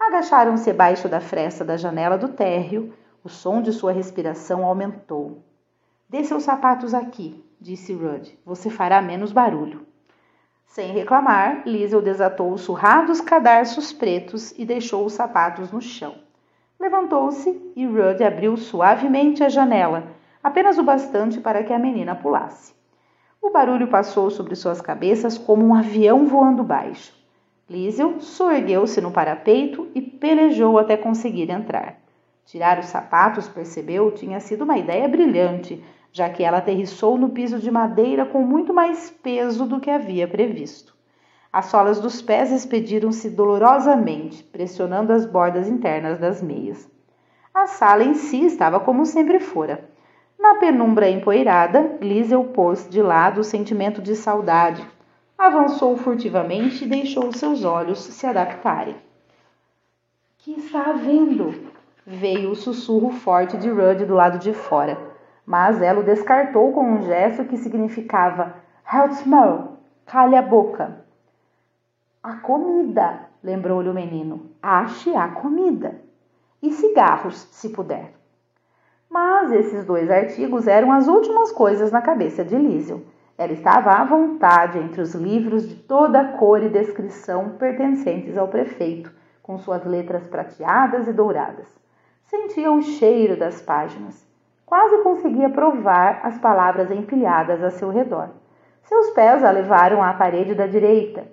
Agacharam-se 0.00 0.70
abaixo 0.70 1.06
da 1.06 1.20
fresta 1.20 1.62
da 1.62 1.76
janela 1.76 2.16
do 2.16 2.28
térreo. 2.28 2.94
O 3.22 3.28
som 3.28 3.60
de 3.60 3.72
sua 3.72 3.92
respiração 3.92 4.64
aumentou. 4.64 5.42
Dê 6.08 6.24
seus 6.24 6.44
sapatos 6.44 6.94
aqui, 6.94 7.44
disse 7.60 7.92
Rudd. 7.92 8.38
Você 8.46 8.70
fará 8.70 9.02
menos 9.02 9.32
barulho. 9.32 9.86
Sem 10.66 10.92
reclamar, 10.92 11.62
Liesel 11.66 12.02
desatou 12.02 12.52
os 12.52 12.62
surrados 12.62 13.20
cadarços 13.20 13.92
pretos 13.92 14.52
e 14.58 14.64
deixou 14.64 15.06
os 15.06 15.12
sapatos 15.12 15.70
no 15.70 15.80
chão. 15.80 16.16
Levantou-se 16.80 17.72
e 17.76 17.86
Rudd 17.86 18.22
abriu 18.22 18.56
suavemente 18.56 19.44
a 19.44 19.48
janela, 19.48 20.04
apenas 20.42 20.76
o 20.76 20.82
bastante 20.82 21.40
para 21.40 21.62
que 21.62 21.72
a 21.72 21.78
menina 21.78 22.14
pulasse. 22.14 22.74
O 23.40 23.50
barulho 23.50 23.88
passou 23.88 24.30
sobre 24.30 24.54
suas 24.54 24.80
cabeças 24.80 25.38
como 25.38 25.64
um 25.64 25.74
avião 25.74 26.26
voando 26.26 26.64
baixo. 26.64 27.14
Liesel 27.68 28.20
soergueu-se 28.20 29.00
no 29.00 29.10
parapeito 29.10 29.88
e 29.94 30.02
pelejou 30.02 30.78
até 30.78 30.96
conseguir 30.96 31.50
entrar. 31.50 31.96
Tirar 32.44 32.78
os 32.78 32.86
sapatos, 32.86 33.48
percebeu, 33.48 34.10
tinha 34.10 34.38
sido 34.40 34.64
uma 34.64 34.76
ideia 34.76 35.08
brilhante, 35.08 35.82
já 36.14 36.30
que 36.30 36.44
ela 36.44 36.58
aterrissou 36.58 37.18
no 37.18 37.30
piso 37.30 37.58
de 37.58 37.72
madeira 37.72 38.24
com 38.24 38.40
muito 38.40 38.72
mais 38.72 39.10
peso 39.10 39.66
do 39.66 39.80
que 39.80 39.90
havia 39.90 40.28
previsto. 40.28 40.94
As 41.52 41.66
solas 41.66 41.98
dos 41.98 42.22
pés 42.22 42.52
expediram-se 42.52 43.30
dolorosamente, 43.30 44.44
pressionando 44.44 45.12
as 45.12 45.26
bordas 45.26 45.68
internas 45.68 46.16
das 46.20 46.40
meias. 46.40 46.88
A 47.52 47.66
sala 47.66 48.04
em 48.04 48.14
si 48.14 48.46
estava 48.46 48.78
como 48.78 49.04
sempre 49.04 49.40
fora. 49.40 49.90
Na 50.38 50.54
penumbra 50.54 51.10
empoeirada, 51.10 51.98
Liesel 52.00 52.44
pôs 52.44 52.88
de 52.88 53.02
lado 53.02 53.40
o 53.40 53.44
sentimento 53.44 54.00
de 54.00 54.14
saudade. 54.14 54.86
Avançou 55.36 55.96
furtivamente 55.96 56.84
e 56.84 56.88
deixou 56.88 57.32
seus 57.32 57.64
olhos 57.64 57.98
se 57.98 58.24
adaptarem. 58.24 58.94
Que 60.38 60.52
está 60.52 60.90
havendo? 60.90 61.72
Veio 62.06 62.52
o 62.52 62.56
sussurro 62.56 63.10
forte 63.10 63.56
de 63.56 63.68
Rudd 63.68 64.04
do 64.04 64.14
lado 64.14 64.38
de 64.38 64.52
fora, 64.52 65.13
mas 65.46 65.80
ela 65.82 66.00
o 66.00 66.04
descartou 66.04 66.72
com 66.72 66.92
um 66.92 67.02
gesto 67.02 67.44
que 67.44 67.56
significava 67.56 68.54
Heltsmell, 68.90 69.78
calhe 70.06 70.36
a 70.36 70.42
boca. 70.42 71.04
A 72.22 72.36
comida, 72.36 73.20
lembrou-lhe 73.42 73.88
o 73.88 73.94
menino. 73.94 74.50
Ache 74.62 75.14
a 75.14 75.28
comida. 75.28 76.00
E 76.62 76.72
cigarros, 76.72 77.36
se 77.52 77.68
puder. 77.68 78.12
Mas 79.10 79.52
esses 79.52 79.84
dois 79.84 80.10
artigos 80.10 80.66
eram 80.66 80.90
as 80.90 81.06
últimas 81.06 81.52
coisas 81.52 81.92
na 81.92 82.00
cabeça 82.00 82.42
de 82.42 82.56
Lísio. 82.56 83.06
Ela 83.36 83.52
estava 83.52 83.90
à 83.90 84.04
vontade 84.04 84.78
entre 84.78 85.02
os 85.02 85.14
livros 85.14 85.68
de 85.68 85.74
toda 85.74 86.32
cor 86.38 86.62
e 86.62 86.68
descrição 86.68 87.50
pertencentes 87.50 88.38
ao 88.38 88.48
prefeito, 88.48 89.12
com 89.42 89.58
suas 89.58 89.84
letras 89.84 90.26
prateadas 90.26 91.06
e 91.06 91.12
douradas. 91.12 91.68
Sentia 92.22 92.72
o 92.72 92.80
cheiro 92.80 93.36
das 93.36 93.60
páginas. 93.60 94.26
Quase 94.66 95.02
conseguia 95.02 95.50
provar 95.50 96.20
as 96.22 96.38
palavras 96.38 96.90
empilhadas 96.90 97.62
a 97.62 97.70
seu 97.70 97.90
redor. 97.90 98.30
Seus 98.82 99.10
pés 99.10 99.44
a 99.44 99.50
levaram 99.50 100.02
à 100.02 100.12
parede 100.14 100.54
da 100.54 100.66
direita. 100.66 101.24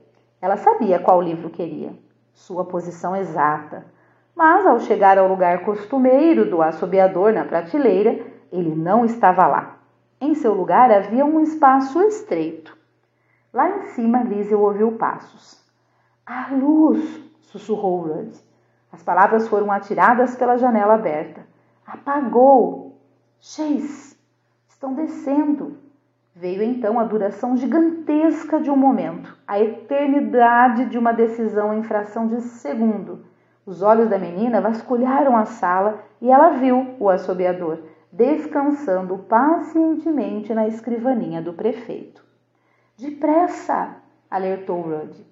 Ela 0.42 0.58
sabia 0.58 1.00
qual 1.00 1.22
livro 1.22 1.50
queria. 1.50 1.94
Sua 2.34 2.66
posição 2.66 3.16
exata 3.16 3.86
mas 4.36 4.66
ao 4.66 4.80
chegar 4.80 5.18
ao 5.18 5.28
lugar 5.28 5.64
costumeiro 5.64 6.50
do 6.50 6.62
assobiador 6.62 7.34
na 7.34 7.46
prateleira, 7.46 8.26
ele 8.52 8.74
não 8.74 9.06
estava 9.06 9.46
lá. 9.46 9.78
Em 10.20 10.34
seu 10.36 10.54
lugar 10.54 10.92
havia 10.92 11.26
um 11.26 11.40
espaço 11.42 12.02
estreito. 12.02 12.76
Lá 13.54 13.70
em 13.70 13.82
cima, 13.88 14.24
Liesel 14.24 14.62
ouviu 14.62 14.94
passos. 14.94 15.62
A 16.26 16.48
luz! 16.54 17.22
sussurrou 17.42 18.02
Rudd. 18.02 18.34
As 18.92 19.04
palavras 19.04 19.48
foram 19.48 19.72
atiradas 19.72 20.36
pela 20.36 20.58
janela 20.58 20.94
aberta. 20.94 21.46
Apagou! 21.86 22.91
Chase! 23.42 24.16
Estão 24.70 24.94
descendo! 24.94 25.78
Veio 26.34 26.64
então 26.64 26.98
a 26.98 27.04
duração 27.04 27.58
gigantesca 27.58 28.62
de 28.62 28.72
um 28.72 28.78
momento, 28.78 29.38
a 29.46 29.60
eternidade 29.60 30.86
de 30.86 30.98
uma 30.98 31.12
decisão 31.12 31.74
em 31.74 31.84
fração 31.84 32.28
de 32.28 32.40
segundo 32.40 33.26
os 33.66 33.82
olhos 33.82 34.10
da 34.10 34.18
menina 34.18 34.60
vasculharam 34.60 35.38
a 35.38 35.46
sala 35.46 36.04
e 36.22 36.30
ela 36.30 36.50
viu 36.52 36.96
o 37.00 37.10
assobiador 37.10 37.80
descansando 38.12 39.18
pacientemente 39.20 40.54
na 40.54 40.68
escrivaninha 40.68 41.42
do 41.42 41.54
prefeito. 41.54 42.24
Depressa! 42.98 43.96
alertou 44.30 44.82
Rudd. 44.82 45.26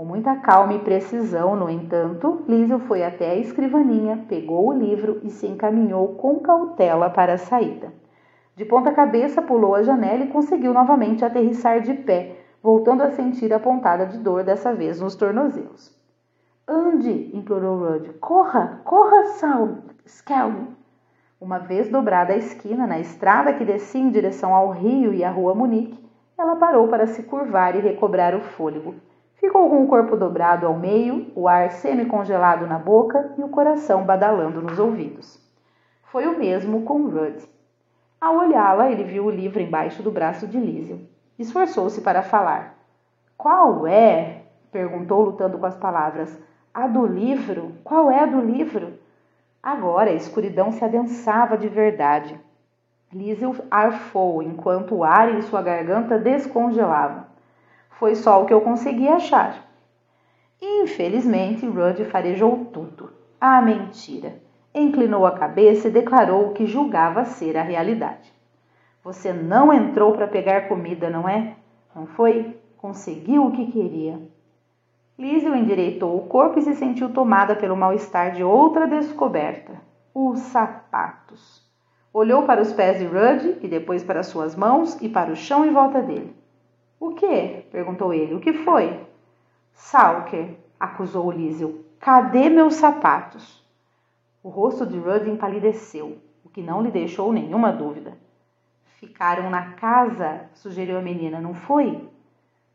Com 0.00 0.06
muita 0.06 0.34
calma 0.36 0.72
e 0.72 0.78
precisão, 0.78 1.54
no 1.54 1.68
entanto, 1.68 2.42
Lísio 2.48 2.78
foi 2.78 3.04
até 3.04 3.32
a 3.32 3.34
escrivaninha, 3.34 4.24
pegou 4.26 4.68
o 4.68 4.72
livro 4.72 5.20
e 5.22 5.28
se 5.28 5.46
encaminhou 5.46 6.14
com 6.14 6.40
cautela 6.40 7.10
para 7.10 7.34
a 7.34 7.36
saída. 7.36 7.92
De 8.56 8.64
ponta 8.64 8.92
cabeça, 8.92 9.42
pulou 9.42 9.74
a 9.74 9.82
janela 9.82 10.24
e 10.24 10.28
conseguiu 10.28 10.72
novamente 10.72 11.22
aterrissar 11.22 11.82
de 11.82 11.92
pé, 11.92 12.38
voltando 12.62 13.02
a 13.02 13.10
sentir 13.10 13.52
a 13.52 13.60
pontada 13.60 14.06
de 14.06 14.16
dor, 14.16 14.42
dessa 14.42 14.72
vez 14.72 14.98
nos 14.98 15.14
tornozelos. 15.14 15.94
Ande, 16.66 17.36
implorou 17.36 17.80
Rudd. 17.80 18.08
Corra, 18.20 18.80
corra, 18.86 19.24
Sal, 19.34 19.80
Skelly. 20.06 20.66
Uma 21.38 21.58
vez 21.58 21.90
dobrada 21.90 22.32
a 22.32 22.38
esquina, 22.38 22.86
na 22.86 22.98
estrada 22.98 23.52
que 23.52 23.66
descia 23.66 24.00
em 24.00 24.08
direção 24.08 24.54
ao 24.54 24.70
rio 24.70 25.12
e 25.12 25.22
à 25.22 25.30
rua 25.30 25.54
Munique, 25.54 26.02
ela 26.38 26.56
parou 26.56 26.88
para 26.88 27.06
se 27.06 27.22
curvar 27.24 27.76
e 27.76 27.80
recobrar 27.80 28.34
o 28.34 28.40
fôlego. 28.40 28.94
Ficou 29.40 29.70
com 29.70 29.82
o 29.82 29.88
corpo 29.88 30.16
dobrado 30.16 30.66
ao 30.66 30.76
meio, 30.76 31.32
o 31.34 31.48
ar 31.48 31.70
semi-congelado 31.70 32.66
na 32.66 32.78
boca 32.78 33.32
e 33.38 33.42
o 33.42 33.48
coração 33.48 34.04
badalando 34.04 34.60
nos 34.60 34.78
ouvidos. 34.78 35.40
Foi 36.02 36.26
o 36.26 36.38
mesmo 36.38 36.82
com 36.82 37.08
Rudd. 37.08 37.42
Ao 38.20 38.36
olhá-la, 38.36 38.90
ele 38.90 39.02
viu 39.02 39.24
o 39.24 39.30
livro 39.30 39.62
embaixo 39.62 40.02
do 40.02 40.10
braço 40.10 40.46
de 40.46 40.58
Lísio. 40.58 41.08
Esforçou-se 41.38 42.02
para 42.02 42.22
falar. 42.22 42.74
Qual 43.34 43.86
é? 43.86 44.42
perguntou, 44.70 45.22
lutando 45.22 45.56
com 45.56 45.64
as 45.64 45.76
palavras. 45.76 46.38
A 46.74 46.86
do 46.86 47.06
livro? 47.06 47.72
Qual 47.82 48.10
é 48.10 48.20
a 48.20 48.26
do 48.26 48.42
livro? 48.42 48.92
Agora 49.62 50.10
a 50.10 50.14
escuridão 50.14 50.70
se 50.70 50.84
adensava 50.84 51.56
de 51.56 51.66
verdade. 51.66 52.38
Lísio 53.10 53.56
arfou 53.70 54.42
enquanto 54.42 54.96
o 54.96 55.02
ar 55.02 55.34
em 55.34 55.40
sua 55.40 55.62
garganta 55.62 56.18
descongelava. 56.18 57.29
Foi 58.00 58.14
só 58.14 58.42
o 58.42 58.46
que 58.46 58.54
eu 58.54 58.62
consegui 58.62 59.06
achar. 59.06 59.62
Infelizmente, 60.58 61.66
Rudd 61.66 62.02
farejou 62.06 62.64
tudo. 62.72 63.10
Ah, 63.38 63.60
mentira! 63.60 64.40
Inclinou 64.74 65.26
a 65.26 65.32
cabeça 65.32 65.88
e 65.88 65.90
declarou 65.90 66.46
o 66.46 66.52
que 66.54 66.64
julgava 66.64 67.26
ser 67.26 67.58
a 67.58 67.62
realidade. 67.62 68.32
Você 69.04 69.34
não 69.34 69.70
entrou 69.70 70.14
para 70.14 70.26
pegar 70.26 70.66
comida, 70.66 71.10
não 71.10 71.28
é? 71.28 71.56
Não 71.94 72.06
foi? 72.06 72.58
Conseguiu 72.78 73.44
o 73.44 73.52
que 73.52 73.70
queria. 73.70 74.18
Lísio 75.18 75.54
endireitou 75.54 76.16
o 76.16 76.26
corpo 76.26 76.58
e 76.58 76.62
se 76.62 76.74
sentiu 76.76 77.12
tomada 77.12 77.54
pelo 77.54 77.76
mal-estar 77.76 78.32
de 78.32 78.42
outra 78.42 78.86
descoberta: 78.86 79.74
os 80.14 80.38
sapatos. 80.38 81.62
Olhou 82.14 82.44
para 82.44 82.62
os 82.62 82.72
pés 82.72 82.98
de 82.98 83.04
Rudd 83.04 83.58
e 83.60 83.68
depois 83.68 84.02
para 84.02 84.22
suas 84.22 84.56
mãos 84.56 84.96
e 85.02 85.08
para 85.10 85.30
o 85.30 85.36
chão 85.36 85.66
em 85.66 85.70
volta 85.70 86.00
dele. 86.00 86.39
O 87.00 87.14
que? 87.14 87.66
perguntou 87.72 88.12
ele. 88.12 88.34
O 88.34 88.40
que 88.40 88.52
foi? 88.52 89.00
Salker, 89.72 90.58
acusou 90.78 91.30
Lísio. 91.30 91.82
Cadê 91.98 92.50
meus 92.50 92.74
sapatos? 92.74 93.64
O 94.42 94.50
rosto 94.50 94.86
de 94.86 94.98
Rudd 94.98 95.28
empalideceu, 95.28 96.18
o 96.44 96.48
que 96.50 96.62
não 96.62 96.82
lhe 96.82 96.90
deixou 96.90 97.32
nenhuma 97.32 97.72
dúvida. 97.72 98.12
Ficaram 98.98 99.48
na 99.48 99.72
casa, 99.72 100.42
sugeriu 100.54 100.98
a 100.98 101.02
menina, 101.02 101.40
não 101.40 101.54
foi? 101.54 102.06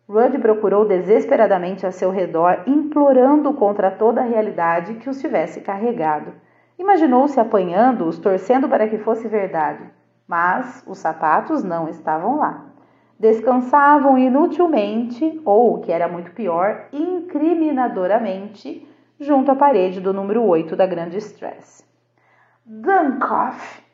Rudd 0.09 0.37
procurou 0.39 0.87
desesperadamente 0.87 1.85
a 1.85 1.91
seu 1.91 2.09
redor, 2.09 2.63
implorando 2.67 3.53
contra 3.53 3.91
toda 3.91 4.21
a 4.21 4.25
realidade 4.25 4.95
que 4.95 5.09
os 5.09 5.19
tivesse 5.19 5.61
carregado. 5.61 6.33
Imaginou-se 6.77 7.39
apanhando-os, 7.39 8.19
torcendo 8.19 8.67
para 8.67 8.87
que 8.87 8.97
fosse 8.97 9.27
verdade. 9.27 9.83
Mas 10.27 10.83
os 10.87 10.97
sapatos 10.97 11.63
não 11.63 11.87
estavam 11.87 12.37
lá. 12.37 12.64
Descansavam 13.19 14.17
inutilmente, 14.17 15.41
ou, 15.45 15.75
o 15.75 15.79
que 15.81 15.91
era 15.91 16.07
muito 16.07 16.31
pior, 16.31 16.87
incriminadoramente, 16.91 18.87
junto 19.19 19.51
à 19.51 19.55
parede 19.55 20.01
do 20.01 20.13
número 20.13 20.43
8 20.43 20.75
da 20.75 20.85
grande 20.85 21.17
Stress. 21.17 21.85
Dankoff! 22.65 23.85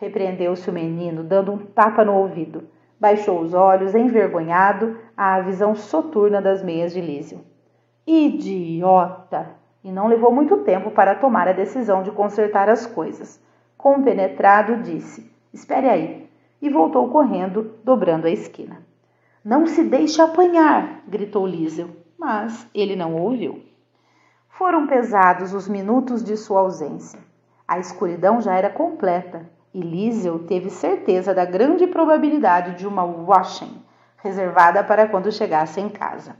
repreendeu-se 0.00 0.68
o 0.70 0.72
menino, 0.72 1.22
dando 1.22 1.52
um 1.52 1.58
tapa 1.58 2.04
no 2.04 2.14
ouvido. 2.14 2.68
Baixou 2.98 3.40
os 3.40 3.52
olhos, 3.52 3.94
envergonhado, 3.94 4.98
à 5.16 5.40
visão 5.40 5.74
soturna 5.74 6.40
das 6.40 6.62
meias 6.62 6.92
de 6.92 7.00
Lísio. 7.00 7.40
Idiota! 8.06 9.50
E 9.84 9.92
não 9.92 10.08
levou 10.08 10.32
muito 10.32 10.58
tempo 10.58 10.90
para 10.90 11.14
tomar 11.14 11.48
a 11.48 11.52
decisão 11.52 12.02
de 12.02 12.10
consertar 12.10 12.68
as 12.68 12.86
coisas. 12.86 13.42
Compenetrado, 13.76 14.82
disse: 14.82 15.30
Espere 15.52 15.88
aí. 15.88 16.19
E 16.60 16.68
voltou 16.68 17.08
correndo, 17.08 17.74
dobrando 17.82 18.26
a 18.26 18.30
esquina. 18.30 18.82
Não 19.44 19.66
se 19.66 19.82
deixe 19.84 20.20
apanhar! 20.20 21.02
gritou 21.08 21.46
Lísio, 21.46 21.96
mas 22.18 22.68
ele 22.74 22.94
não 22.94 23.14
ouviu. 23.14 23.62
Foram 24.48 24.86
pesados 24.86 25.54
os 25.54 25.66
minutos 25.66 26.22
de 26.22 26.36
sua 26.36 26.60
ausência. 26.60 27.18
A 27.66 27.78
escuridão 27.78 28.40
já 28.40 28.54
era 28.54 28.68
completa 28.68 29.48
e 29.72 29.80
Liesel 29.80 30.40
teve 30.40 30.68
certeza 30.68 31.32
da 31.32 31.44
grande 31.44 31.86
probabilidade 31.86 32.76
de 32.76 32.86
uma 32.86 33.04
washing, 33.04 33.82
reservada 34.18 34.82
para 34.84 35.08
quando 35.08 35.32
chegasse 35.32 35.80
em 35.80 35.88
casa. 35.88 36.36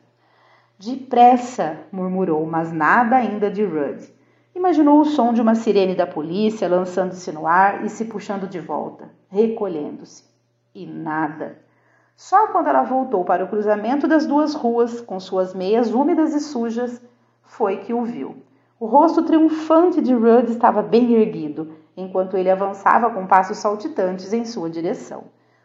Depressa, 0.79 1.79
murmurou, 1.93 2.45
mas 2.45 2.73
nada 2.73 3.17
ainda 3.17 3.51
de 3.51 3.65
Rudd. 3.65 4.20
Imaginou 4.61 5.01
o 5.01 5.07
som 5.07 5.33
de 5.33 5.41
uma 5.41 5.55
sirene 5.55 5.95
da 5.95 6.07
polícia 6.07 6.69
lançando-se 6.69 7.33
no 7.33 7.47
ar 7.47 7.83
e 7.83 7.89
se 7.89 8.05
puxando 8.05 8.47
de 8.47 8.61
volta, 8.61 9.09
recolhendo-se. 9.31 10.23
E 10.75 10.87
nada. 10.87 11.57
Só 12.15 12.49
quando 12.49 12.67
ela 12.67 12.83
voltou 12.83 13.25
para 13.25 13.43
o 13.43 13.49
cruzamento 13.49 14.07
das 14.07 14.27
duas 14.27 14.53
ruas, 14.53 15.01
com 15.01 15.19
suas 15.19 15.55
meias 15.55 15.95
úmidas 15.95 16.35
e 16.35 16.41
sujas, 16.41 17.03
foi 17.43 17.79
que 17.79 17.95
o 17.95 18.05
viu. 18.05 18.43
O 18.79 18.85
rosto 18.85 19.23
triunfante 19.23 20.03
de 20.03 20.13
Rudd 20.13 20.51
estava 20.51 20.83
bem 20.83 21.15
erguido, 21.15 21.73
enquanto 21.97 22.37
ele 22.37 22.51
avançava 22.51 23.09
com 23.09 23.27
passos 23.27 23.57
saltitantes 23.57 24.31
em 24.35 24.45
sua 24.45 24.69
direção. 24.69 25.25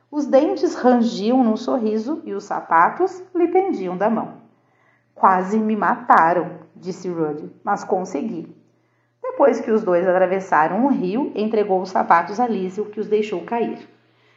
Os 0.10 0.26
dentes 0.26 0.74
rangiam 0.74 1.44
num 1.44 1.58
sorriso 1.58 2.22
e 2.24 2.34
os 2.34 2.46
sapatos 2.46 3.22
lhe 3.36 3.50
pendiam 3.50 3.98
da 3.98 4.10
mão. 4.10 4.36
Quase 5.14 5.60
me 5.60 5.76
mataram, 5.76 6.60
disse 6.74 7.10
Rudd, 7.10 7.52
mas 7.62 7.84
consegui. 7.84 8.64
Depois 9.36 9.60
que 9.60 9.70
os 9.70 9.84
dois 9.84 10.08
atravessaram 10.08 10.86
um 10.86 10.88
rio, 10.88 11.30
entregou 11.36 11.82
os 11.82 11.90
sapatos 11.90 12.40
a 12.40 12.48
Lísio, 12.48 12.86
que 12.86 13.02
os 13.02 13.10
deixou 13.10 13.42
cair. 13.42 13.86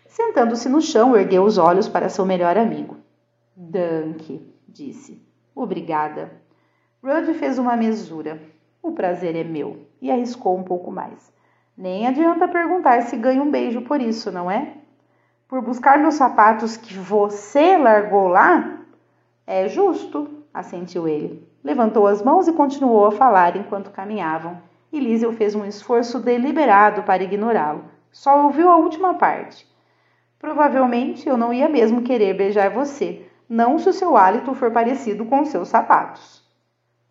Sentando-se 0.08 0.68
no 0.68 0.80
chão, 0.80 1.16
ergueu 1.16 1.44
os 1.44 1.56
olhos 1.56 1.88
para 1.88 2.08
seu 2.08 2.26
melhor 2.26 2.58
amigo. 2.58 2.96
Dunk, 3.56 4.44
disse. 4.66 5.24
Obrigada. 5.54 6.32
Rudd 7.00 7.32
fez 7.34 7.60
uma 7.60 7.76
mesura. 7.76 8.42
O 8.82 8.90
prazer 8.90 9.36
é 9.36 9.44
meu. 9.44 9.86
E 10.02 10.10
arriscou 10.10 10.58
um 10.58 10.64
pouco 10.64 10.90
mais. 10.90 11.32
Nem 11.76 12.08
adianta 12.08 12.48
perguntar 12.48 13.02
se 13.02 13.16
ganha 13.16 13.40
um 13.40 13.52
beijo 13.52 13.82
por 13.82 14.00
isso, 14.00 14.32
não 14.32 14.50
é? 14.50 14.78
Por 15.46 15.62
buscar 15.62 15.96
meus 15.96 16.14
sapatos 16.14 16.76
que 16.76 16.94
você 16.94 17.78
largou 17.78 18.26
lá? 18.26 18.80
É 19.46 19.68
justo, 19.68 20.28
assentiu 20.52 21.06
ele. 21.06 21.48
Levantou 21.62 22.08
as 22.08 22.20
mãos 22.20 22.48
e 22.48 22.52
continuou 22.52 23.06
a 23.06 23.12
falar 23.12 23.56
enquanto 23.56 23.92
caminhavam. 23.92 24.66
E 24.92 24.98
Liesel 24.98 25.32
fez 25.32 25.54
um 25.54 25.64
esforço 25.64 26.18
deliberado 26.18 27.02
para 27.02 27.22
ignorá-lo. 27.22 27.84
Só 28.10 28.44
ouviu 28.44 28.70
a 28.70 28.76
última 28.76 29.14
parte. 29.14 29.66
Provavelmente 30.38 31.28
eu 31.28 31.36
não 31.36 31.52
ia 31.52 31.68
mesmo 31.68 32.02
querer 32.02 32.34
beijar 32.34 32.70
você, 32.70 33.26
não 33.48 33.78
se 33.78 33.88
o 33.88 33.92
seu 33.92 34.16
hálito 34.16 34.54
for 34.54 34.70
parecido 34.70 35.24
com 35.24 35.44
seus 35.44 35.68
sapatos. 35.68 36.42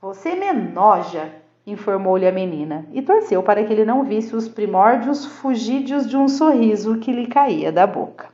Você 0.02 0.36
me 0.36 0.46
enoja, 0.46 1.34
informou-lhe 1.66 2.28
a 2.28 2.32
menina, 2.32 2.88
e 2.94 3.02
torceu 3.02 3.44
para 3.44 3.64
que 3.64 3.74
ele 3.74 3.84
não 3.84 4.04
visse 4.04 4.36
os 4.36 4.48
primórdios 4.48 5.26
fugídios 5.26 6.08
de 6.08 6.16
um 6.16 6.28
sorriso 6.28 7.00
que 7.00 7.12
lhe 7.12 7.28
caía 7.28 7.72
da 7.72 7.86
boca. 7.86 8.30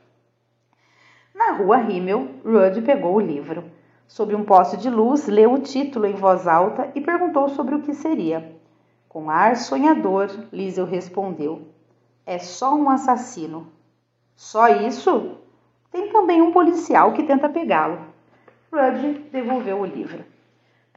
Na 1.34 1.51
rua 1.53 1.77
Rimmel, 1.77 2.27
Rudd 2.45 2.82
pegou 2.86 3.15
o 3.15 3.19
livro. 3.19 3.63
Sob 4.08 4.36
um 4.36 4.43
poste 4.43 4.77
de 4.77 4.89
luz, 4.89 5.27
leu 5.27 5.53
o 5.53 5.60
título 5.60 6.06
em 6.06 6.13
voz 6.13 6.47
alta 6.47 6.91
e 6.93 7.01
perguntou 7.01 7.49
sobre 7.49 7.73
o 7.73 7.82
que 7.82 7.93
seria. 7.93 8.56
Com 9.13 9.30
ar 9.30 9.56
sonhador, 9.56 10.28
Liesel 10.52 10.86
respondeu: 10.86 11.67
É 12.26 12.39
só 12.39 12.73
um 12.73 12.89
assassino. 12.89 13.67
Só 14.36 14.67
isso? 14.67 15.38
Tem 15.91 16.12
também 16.12 16.41
um 16.41 16.52
policial 16.52 17.13
que 17.13 17.21
tenta 17.21 17.47
pegá-lo. 17.47 17.99
Rudd 18.71 19.30
devolveu 19.32 19.82
o 19.82 19.86
livro. 19.86 20.26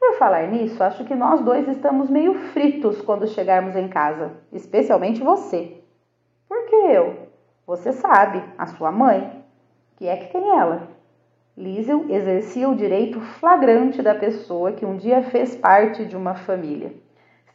Por 0.01 0.17
falar 0.17 0.49
nisso, 0.49 0.83
acho 0.83 1.05
que 1.05 1.15
nós 1.15 1.43
dois 1.43 1.69
estamos 1.69 2.09
meio 2.09 2.33
fritos 2.53 3.03
quando 3.03 3.29
chegarmos 3.29 3.77
em 3.77 3.87
casa, 3.87 4.33
especialmente 4.51 5.23
você. 5.23 5.77
Por 6.49 6.65
que 6.71 6.75
eu? 6.75 7.29
Você 7.67 7.93
sabe, 7.93 8.43
a 8.57 8.65
sua 8.65 8.91
mãe. 8.91 9.45
Que 9.97 10.09
é 10.09 10.17
que 10.17 10.33
tem 10.33 10.49
ela? 10.59 10.89
Liesel 11.55 12.07
exercia 12.09 12.67
o 12.67 12.77
direito 12.77 13.21
flagrante 13.21 14.01
da 14.01 14.15
pessoa 14.15 14.73
que 14.73 14.87
um 14.87 14.97
dia 14.97 15.23
fez 15.23 15.55
parte 15.55 16.07
de 16.07 16.17
uma 16.17 16.35
família. 16.35 17.05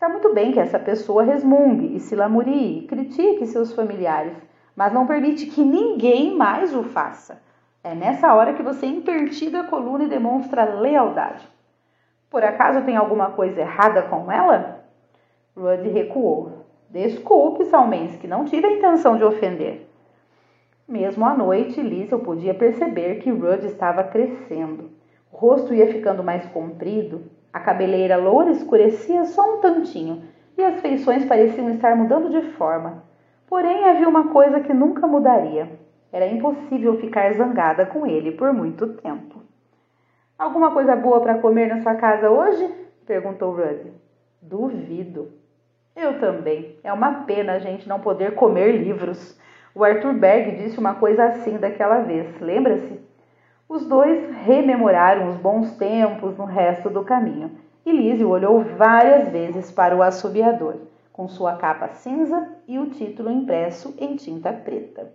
Está 0.02 0.10
muito 0.10 0.34
bem 0.34 0.52
que 0.52 0.60
essa 0.60 0.80
pessoa 0.80 1.22
resmungue 1.22 1.96
e 1.96 2.00
se 2.00 2.16
lamurie, 2.16 2.88
critique 2.88 3.46
seus 3.46 3.72
familiares, 3.72 4.36
mas 4.76 4.92
não 4.92 5.06
permite 5.06 5.46
que 5.46 5.64
ninguém 5.64 6.36
mais 6.36 6.76
o 6.76 6.82
faça. 6.82 7.40
É 7.84 7.94
nessa 7.94 8.34
hora 8.34 8.54
que 8.54 8.64
você 8.64 8.88
impertiga 8.88 9.60
a 9.60 9.68
coluna 9.68 10.06
e 10.06 10.10
demonstra 10.10 10.64
lealdade. 10.64 11.48
Por 12.32 12.44
acaso 12.44 12.84
tem 12.84 12.98
alguma 12.98 13.30
coisa 13.30 13.62
errada 13.62 14.02
com 14.02 14.32
ela? 14.32 14.84
Rudd 15.56 15.88
recuou. 15.90 16.66
Desculpe, 16.90 17.66
Salmensky, 17.66 18.26
não 18.26 18.46
tive 18.46 18.66
a 18.66 18.74
intenção 18.74 19.18
de 19.18 19.24
ofender. 19.24 19.88
Mesmo 20.88 21.24
à 21.28 21.36
noite, 21.36 21.80
Liesel 21.80 22.22
podia 22.22 22.56
perceber 22.56 23.20
que 23.20 23.30
Rudd 23.30 23.66
estava 23.68 24.04
crescendo. 24.04 24.90
O 25.32 25.38
rosto 25.38 25.76
ia 25.76 25.94
ficando 25.94 26.24
mais 26.24 26.44
comprido, 26.48 27.22
a 27.54 27.60
cabeleira 27.60 28.18
loura 28.18 28.52
escurecia 28.52 29.26
só 29.26 29.56
um 29.56 29.60
tantinho 29.60 30.24
e 30.58 30.64
as 30.64 30.80
feições 30.80 31.26
pareciam 31.26 31.70
estar 31.70 31.96
mudando 31.96 32.30
de 32.30 32.42
forma. 32.54 33.04
Porém, 33.48 33.84
havia 33.86 34.08
uma 34.08 34.30
coisa 34.30 34.62
que 34.62 34.74
nunca 34.74 35.06
mudaria. 35.06 35.70
Era 36.12 36.28
impossível 36.28 36.98
ficar 37.00 37.34
zangada 37.34 37.86
com 37.86 38.06
ele 38.06 38.32
por 38.32 38.54
muito 38.54 38.88
tempo. 38.88 39.42
Alguma 40.38 40.72
coisa 40.72 40.96
boa 40.96 41.22
para 41.22 41.40
comer 41.40 41.68
na 41.68 41.82
sua 41.82 41.96
casa 41.96 42.30
hoje? 42.30 42.74
perguntou 43.06 43.54
Rudy. 43.54 43.92
Duvido. 44.42 45.34
Eu 45.96 46.20
também. 46.20 46.78
É 46.84 46.92
uma 46.92 47.26
pena 47.26 47.54
a 47.54 47.60
gente 47.60 47.88
não 47.88 48.00
poder 48.00 48.36
comer 48.36 48.72
livros. 48.72 49.40
O 49.76 49.84
Arthur 49.84 50.14
Berg 50.14 50.56
disse 50.58 50.80
uma 50.80 50.96
coisa 50.96 51.26
assim 51.26 51.58
daquela 51.58 52.00
vez, 52.00 52.40
lembra-se? 52.40 53.00
Os 53.72 53.86
dois 53.86 54.30
rememoraram 54.44 55.30
os 55.30 55.38
bons 55.38 55.78
tempos 55.78 56.38
no 56.38 56.44
resto 56.44 56.90
do 56.90 57.06
caminho 57.06 57.52
e 57.86 57.92
Lizzie 57.94 58.26
olhou 58.26 58.60
várias 58.62 59.30
vezes 59.30 59.72
para 59.72 59.96
o 59.96 60.04
assobiador, 60.04 60.76
com 61.14 61.30
sua 61.30 61.56
capa 61.56 61.88
cinza 61.88 62.54
e 62.68 62.78
o 62.78 62.90
título 62.90 63.32
impresso 63.32 63.96
em 63.98 64.18
tinta 64.18 64.52
preta. 64.52 65.14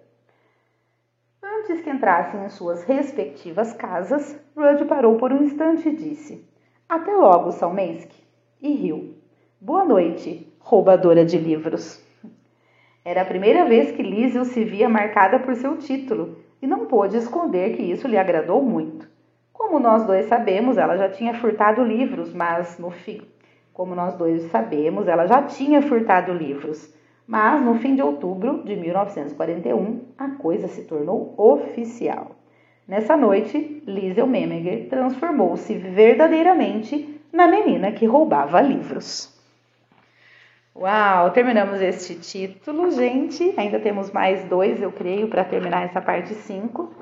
Antes 1.42 1.82
que 1.82 1.90
entrassem 1.90 2.46
em 2.46 2.48
suas 2.48 2.82
respectivas 2.84 3.74
casas, 3.74 4.40
Rudd 4.56 4.86
parou 4.86 5.18
por 5.18 5.34
um 5.34 5.42
instante 5.42 5.90
e 5.90 5.94
disse: 5.94 6.42
Até 6.88 7.14
logo, 7.14 7.52
Salmensky. 7.52 8.24
E 8.62 8.72
riu. 8.72 9.16
Boa 9.60 9.84
noite, 9.84 10.50
roubadora 10.60 11.26
de 11.26 11.36
livros. 11.36 12.02
Era 13.04 13.20
a 13.20 13.26
primeira 13.26 13.66
vez 13.66 13.92
que 13.92 14.02
Liesel 14.02 14.46
se 14.46 14.64
via 14.64 14.88
marcada 14.88 15.40
por 15.40 15.54
seu 15.56 15.76
título 15.76 16.45
e 16.60 16.66
não 16.66 16.86
pôde 16.86 17.16
esconder 17.16 17.76
que 17.76 17.82
isso 17.82 18.08
lhe 18.08 18.16
agradou 18.16 18.62
muito. 18.62 19.08
Como 19.52 19.78
nós 19.78 20.06
dois 20.06 20.26
sabemos, 20.26 20.78
ela 20.78 20.96
já 20.96 21.08
tinha 21.08 21.34
furtado 21.34 21.82
livros, 21.82 22.32
mas 22.32 22.78
no 22.78 22.90
fim, 22.90 23.22
como 23.72 23.94
nós 23.94 24.14
dois 24.14 24.42
sabemos, 24.50 25.06
ela 25.06 25.26
já 25.26 25.42
tinha 25.42 25.82
furtado 25.82 26.32
livros. 26.32 26.94
Mas 27.26 27.60
no 27.60 27.74
fim 27.74 27.94
de 27.94 28.02
outubro 28.02 28.62
de 28.64 28.76
1941, 28.76 30.00
a 30.16 30.28
coisa 30.30 30.68
se 30.68 30.84
tornou 30.84 31.34
oficial. 31.36 32.36
Nessa 32.86 33.16
noite, 33.16 33.82
Liesel 33.84 34.26
Memmeger 34.26 34.88
transformou-se 34.88 35.74
verdadeiramente 35.74 37.20
na 37.32 37.48
menina 37.48 37.92
que 37.92 38.06
roubava 38.06 38.60
livros. 38.60 39.35
Uau, 40.78 41.30
terminamos 41.30 41.80
este 41.80 42.14
título, 42.16 42.90
gente. 42.90 43.54
Ainda 43.56 43.80
temos 43.80 44.10
mais 44.10 44.44
dois, 44.44 44.82
eu 44.82 44.92
creio, 44.92 45.26
para 45.26 45.42
terminar 45.42 45.86
essa 45.86 46.02
parte 46.02 46.34
5. 46.34 46.92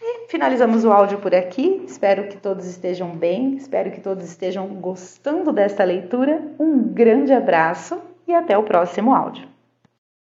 E 0.00 0.28
finalizamos 0.28 0.84
o 0.84 0.92
áudio 0.92 1.18
por 1.18 1.34
aqui. 1.34 1.82
Espero 1.84 2.28
que 2.28 2.36
todos 2.36 2.66
estejam 2.66 3.10
bem, 3.10 3.56
espero 3.56 3.90
que 3.90 4.00
todos 4.00 4.24
estejam 4.24 4.68
gostando 4.68 5.52
desta 5.52 5.82
leitura. 5.82 6.40
Um 6.56 6.78
grande 6.78 7.32
abraço 7.32 8.00
e 8.28 8.32
até 8.32 8.56
o 8.56 8.62
próximo 8.62 9.12
áudio. 9.12 9.49